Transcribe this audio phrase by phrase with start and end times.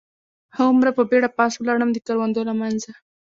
[0.57, 2.91] هغومره په بېړه پاس ولاړم، د کروندو له منځه.